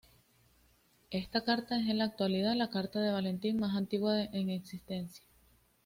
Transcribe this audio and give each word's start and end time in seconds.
Esta 1.11 1.43
carta 1.43 1.79
es 1.79 1.87
en 1.87 1.99
la 1.99 2.05
actualidad, 2.05 2.55
la 2.55 2.71
carta 2.71 2.99
de 2.99 3.11
Valentín 3.11 3.59
más 3.59 3.75
antigua 3.75 4.19
en 4.19 4.49
existencia. 4.49 5.23